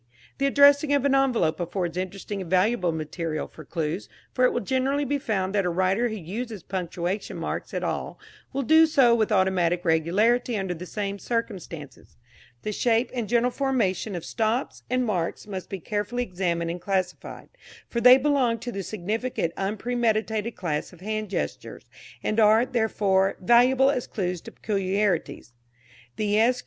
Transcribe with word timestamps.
The 0.39 0.47
addressing 0.47 0.91
of 0.93 1.05
an 1.05 1.13
envelope 1.13 1.59
affords 1.59 1.95
interesting 1.95 2.41
and 2.41 2.49
valuable 2.49 2.91
material 2.91 3.47
for 3.47 3.63
clues, 3.63 4.09
for 4.33 4.45
it 4.45 4.51
will 4.51 4.61
generally 4.61 5.05
be 5.05 5.19
found 5.19 5.53
that 5.53 5.63
a 5.63 5.69
writer 5.69 6.09
who 6.09 6.15
uses 6.15 6.63
punctuation 6.63 7.37
marks 7.37 7.71
at 7.71 7.83
all 7.83 8.17
will 8.51 8.63
do 8.63 8.87
so 8.87 9.13
with 9.13 9.31
automatic 9.31 9.85
regularity 9.85 10.57
under 10.57 10.73
the 10.73 10.87
same 10.87 11.19
circumstances. 11.19 12.17
The 12.63 12.71
shape 12.71 13.11
and 13.13 13.29
general 13.29 13.51
formation 13.51 14.15
of 14.15 14.25
stops 14.25 14.81
and 14.89 15.05
marks 15.05 15.45
must 15.45 15.69
be 15.69 15.79
carefully 15.79 16.23
examined 16.23 16.71
and 16.71 16.81
classified, 16.81 17.49
for 17.87 18.01
they 18.01 18.17
belong 18.17 18.57
to 18.61 18.71
the 18.71 18.81
significant 18.81 19.53
unpremeditated 19.55 20.55
class 20.55 20.91
of 20.93 21.01
hand 21.01 21.29
gestures, 21.29 21.85
and 22.23 22.39
are, 22.39 22.65
therefore, 22.65 23.37
valuable 23.39 23.91
as 23.91 24.07
clues 24.07 24.41
to 24.41 24.51
peculiarities. 24.51 25.53
The 26.15 26.39
"Esq." 26.39 26.59